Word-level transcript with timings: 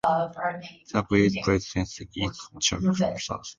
The 0.93 1.03
village 1.07 1.37
president 1.43 1.87
is 2.17 2.49
Chuck 2.59 2.81
Sass. 3.19 3.49